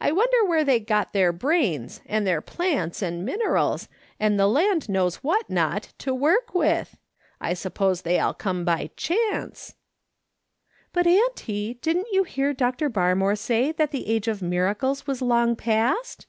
[0.00, 3.88] I wonder where they got their brains, and their plants, and minerals,
[4.18, 6.98] and the land knows what not, to work with?
[7.40, 9.76] I suppose they all come by chance.'""
[10.92, 12.90] But, auntie, didn't you hear Dr.
[12.90, 16.26] Barmore say that the age of miracles was long past